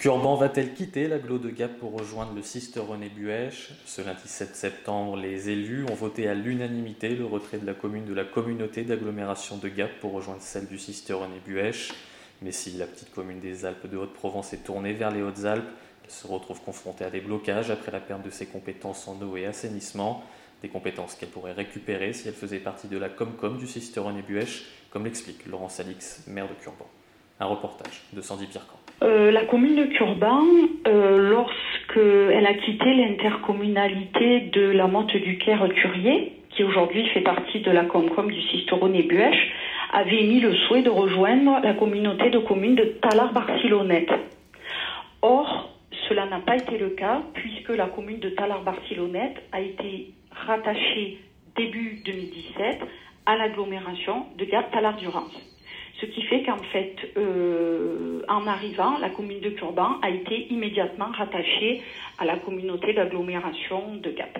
[0.00, 4.56] Curban va-t-elle quitter l'agglo de Gap pour rejoindre le Sister René Buèche Ce lundi 7
[4.56, 8.82] septembre, les élus ont voté à l'unanimité le retrait de la commune de la communauté
[8.84, 11.92] d'agglomération de Gap pour rejoindre celle du Sister René Buèche.
[12.40, 15.68] Mais si la petite commune des Alpes de Haute-Provence est tournée vers les Hautes-Alpes,
[16.02, 19.36] elle se retrouve confrontée à des blocages après la perte de ses compétences en eau
[19.36, 20.24] et assainissement,
[20.62, 24.22] des compétences qu'elle pourrait récupérer si elle faisait partie de la Comcom du Sister René
[24.22, 26.88] Buèche, comme l'explique Laurence Alix, maire de Curban.
[27.40, 28.76] Un reportage de Sandy Piercamp.
[29.02, 30.44] Euh, la commune de Curban,
[30.86, 37.70] euh, lorsqu'elle a quitté l'intercommunalité de la Motte du Caire-Curier, qui aujourd'hui fait partie de
[37.70, 39.52] la Comcom du Sisteron et Buèche,
[39.94, 44.12] avait émis le souhait de rejoindre la communauté de communes de Talar-Barcelonnette.
[45.22, 45.70] Or,
[46.08, 51.18] cela n'a pas été le cas puisque la commune de Talar-Barcelonnette a été rattachée
[51.56, 52.80] début 2017
[53.24, 55.49] à l'agglomération de Gap-Talar-Durance.
[56.00, 61.10] Ce qui fait qu'en fait, euh, en arrivant, la commune de Curban a été immédiatement
[61.12, 61.82] rattachée
[62.18, 64.38] à la communauté d'agglomération de Gap.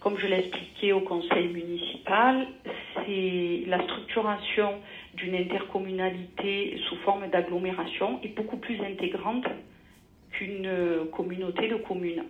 [0.00, 2.46] Comme je l'ai expliqué au conseil municipal,
[2.94, 4.76] c'est la structuration
[5.14, 9.44] d'une intercommunalité sous forme d'agglomération est beaucoup plus intégrante
[10.30, 10.70] qu'une
[11.12, 12.24] communauté de communes.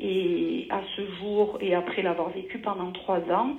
[0.00, 3.56] Et à ce jour, et après l'avoir vécu pendant trois ans,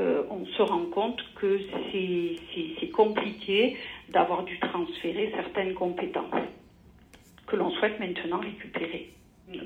[0.00, 1.60] euh, on se rend compte que
[2.80, 3.76] c'est compliqué
[4.10, 6.42] d'avoir dû transférer certaines compétences
[7.46, 9.10] que l'on souhaite maintenant récupérer.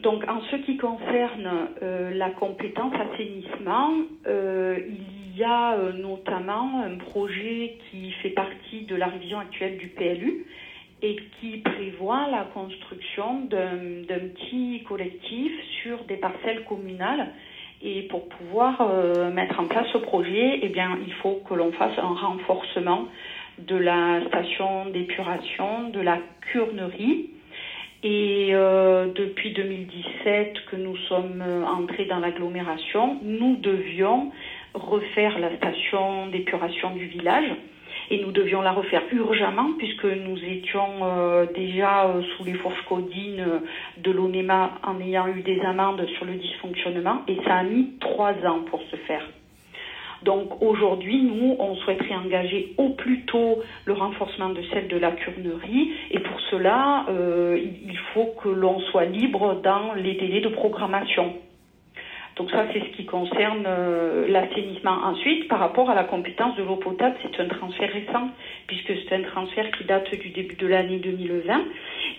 [0.00, 3.92] Donc en ce qui concerne euh, la compétence assainissement,
[4.26, 9.88] euh, il y a notamment un projet qui fait partie de la révision actuelle du
[9.88, 10.46] PLU
[11.02, 15.52] et qui prévoit la construction d'un petit collectif
[15.82, 17.32] sur des parcelles communales
[17.82, 21.72] et pour pouvoir euh, mettre en place ce projet, eh bien, il faut que l'on
[21.72, 23.06] fasse un renforcement
[23.58, 26.18] de la station d'épuration, de la
[26.52, 27.30] curnerie.
[28.04, 34.32] Et euh, depuis 2017 que nous sommes entrés dans l'agglomération, nous devions
[34.74, 37.50] refaire la station d'épuration du village
[38.12, 42.84] et nous devions la refaire urgemment puisque nous étions euh, déjà euh, sous les fourches
[42.86, 43.58] codines euh,
[43.96, 48.34] de l'ONEMA en ayant eu des amendes sur le dysfonctionnement et ça a mis trois
[48.46, 49.26] ans pour se faire.
[50.24, 55.12] Donc aujourd'hui, nous, on souhaiterait engager au plus tôt le renforcement de celle de la
[55.12, 61.34] curnerie et pour cela, il faut que l'on soit libre dans les délais de programmation.
[62.36, 64.96] Donc ça, c'est ce qui concerne euh, l'assainissement.
[65.04, 68.28] Ensuite, par rapport à la compétence de l'eau potable, c'est un transfert récent,
[68.66, 71.60] puisque c'est un transfert qui date du début de l'année 2020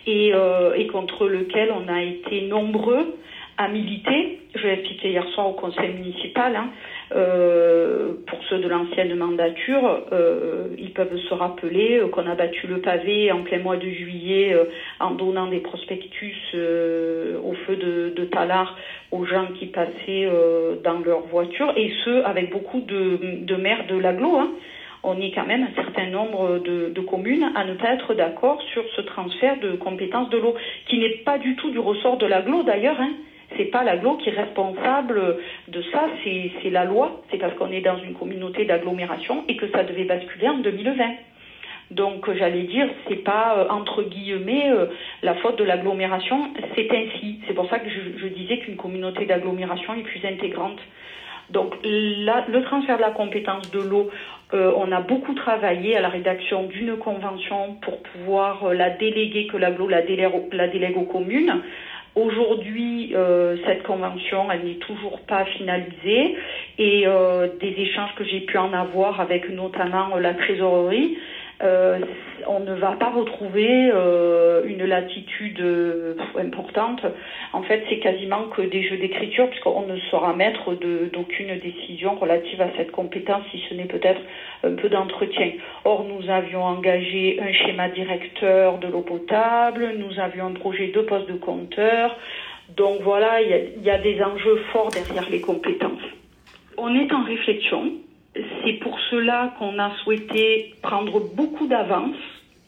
[0.06, 3.16] et, euh, et contre lequel on a été nombreux
[3.57, 4.40] à militer.
[4.56, 6.56] Je l'ai expliqué hier soir au conseil municipal.
[6.56, 6.69] Hein,
[7.16, 12.68] euh, pour ceux de l'ancienne mandature, euh, ils peuvent se rappeler euh, qu'on a battu
[12.68, 14.56] le pavé en plein mois de juillet
[15.00, 18.78] en donnant des prospectus au feu de, de Talar
[19.13, 20.28] aux gens qui passaient
[20.84, 24.38] dans leur voiture, et ce, avec beaucoup de, maires de l'aglo.
[24.38, 24.51] Hein.
[25.03, 28.62] On est quand même un certain nombre de, de communes à ne pas être d'accord
[28.74, 30.56] sur ce transfert de compétences de l'eau,
[30.88, 33.00] qui n'est pas du tout du ressort de l'aglo d'ailleurs.
[33.00, 33.12] Hein
[33.57, 35.38] c'est pas l'aglo qui est responsable
[35.68, 37.22] de ça, c'est la loi.
[37.31, 41.06] C'est parce qu'on est dans une communauté d'agglomération et que ça devait basculer en 2020.
[41.93, 44.87] Donc j'allais dire, c'est pas euh, entre guillemets euh,
[45.21, 47.39] la faute de l'agglomération, c'est ainsi.
[47.47, 50.79] C'est pour ça que je, disais qu'une communauté d'agglomération est plus intégrante.
[51.49, 54.09] Donc le transfert de la compétence de l'eau,
[54.53, 59.57] euh, on a beaucoup travaillé à la rédaction d'une convention pour pouvoir la déléguer, que
[59.57, 61.61] l'aglo la délègue aux communes.
[62.15, 66.35] Aujourd'hui, euh, cette convention, elle n'est toujours pas finalisée
[66.77, 71.17] et euh, des échanges que j'ai pu en avoir avec notamment la trésorerie,
[71.63, 72.00] euh,
[72.47, 77.01] on ne va pas retrouver euh, une latitude euh, importante.
[77.53, 80.74] En fait, c'est quasiment que des jeux d'écriture, puisqu'on ne sera maître
[81.13, 84.22] d'aucune décision relative à cette compétence, si ce n'est peut-être
[84.63, 85.51] un peu d'entretien.
[85.85, 91.01] Or, nous avions engagé un schéma directeur de l'eau potable, nous avions un projet de
[91.01, 92.18] poste de compteur.
[92.75, 96.01] Donc voilà, il y a des enjeux forts derrière les compétences.
[96.77, 97.92] On est en réflexion
[98.35, 102.15] c'est pour cela qu'on a souhaité prendre beaucoup d'avance.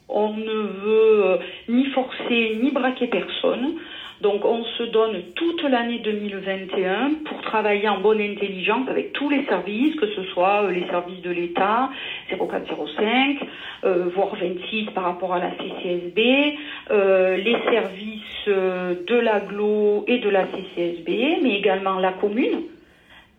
[0.08, 1.36] On ne veut euh,
[1.68, 3.74] ni forcer ni braquer personne.
[4.20, 9.44] Donc on se donne toute l'année 2021 pour travailler en bonne intelligence avec tous les
[9.44, 11.90] services, que ce soit euh, les services de l'État,
[12.30, 13.38] 0405,
[13.84, 16.56] euh, voire 26 par rapport à la CCSB,
[16.88, 22.62] les services de l'AGLO et de la CCSB, mais également la commune,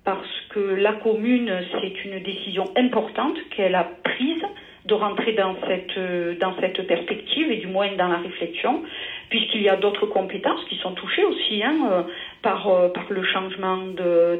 [0.08, 1.52] parce que la commune,
[1.82, 4.42] c'est une décision importante qu'elle a prise
[4.86, 8.84] de rentrer dans cette, dans cette perspective et du moins dans la réflexion.
[9.30, 12.04] puisqu'il y a d'autres compétences qui sont touchées aussi hein, euh,
[12.42, 13.78] par, euh, par le changement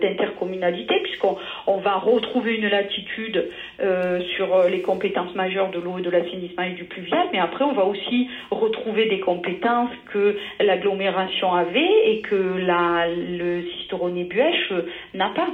[0.02, 3.50] d'intercommunalité, puisqu'on on va retrouver une latitude
[3.80, 7.64] euh, sur les compétences majeures de l'eau et de l'assainissement et du pluvial, mais après
[7.64, 14.74] on va aussi retrouver des compétences que l'agglomération avait et que la, le Cisteronnet-Buèche
[15.14, 15.48] n'a pas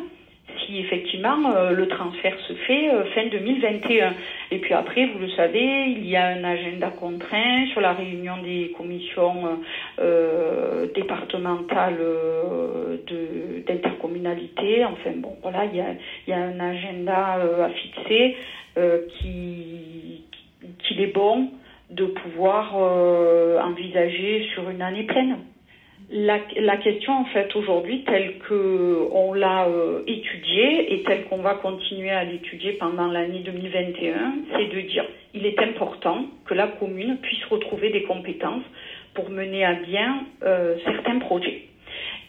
[0.65, 4.13] si effectivement euh, le transfert se fait euh, fin 2021.
[4.51, 8.37] Et puis après, vous le savez, il y a un agenda contraint sur la réunion
[8.43, 9.59] des commissions
[9.99, 11.99] euh, départementales
[13.67, 14.85] d'intercommunalité.
[14.85, 15.95] enfin bon, voilà, il y a,
[16.27, 18.37] il un agenda à fixer
[19.19, 20.23] qui
[20.79, 21.49] qu'il est bon
[21.89, 25.37] de pouvoir envisager sur une année pleine.
[26.15, 32.11] La, question, en fait, aujourd'hui, telle qu'on l'a euh, étudiée et telle qu'on va continuer
[32.11, 37.43] à l'étudier pendant l'année 2021, c'est de dire il est important que la commune puisse
[37.45, 38.61] retrouver des compétences
[39.15, 41.63] pour mener à bien euh, certains projets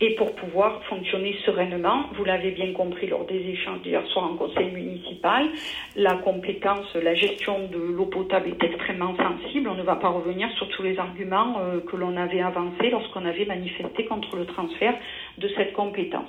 [0.01, 2.05] et pour pouvoir fonctionner sereinement.
[2.15, 5.49] Vous l'avez bien compris lors des échanges d'hier soir en conseil municipal,
[5.97, 9.69] la compétence, la gestion de l'eau potable est extrêmement sensible.
[9.69, 13.25] On ne va pas revenir sur tous les arguments euh, que l'on avait avancés lorsqu'on
[13.25, 14.95] avait manifesté contre le transfert
[15.39, 16.29] de cette compétence.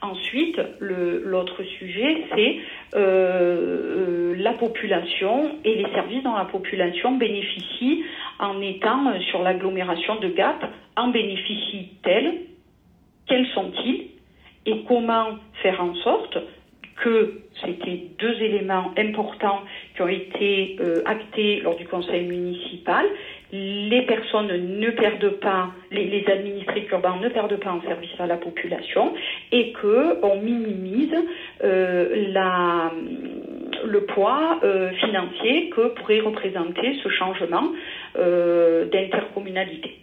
[0.00, 2.56] Ensuite, l'autre sujet, c'est
[2.96, 8.04] euh, euh, la population et les services dont la population bénéficie
[8.38, 10.64] en étant sur l'agglomération de Gap,
[10.96, 12.51] en bénéficie-t-elle
[13.32, 14.08] quels sont-ils
[14.66, 16.36] et comment faire en sorte
[17.02, 19.60] que c'était deux éléments importants
[19.96, 23.06] qui ont été euh, actés lors du conseil municipal.
[23.50, 28.36] Les personnes ne perdent pas, les, administrés urbains ne perdent pas en service à la
[28.36, 29.14] population
[29.50, 31.14] et qu'on minimise
[31.64, 32.34] euh,
[33.82, 37.72] le poids euh, financier que pourrait représenter ce changement
[38.14, 40.01] d'intercommunalité.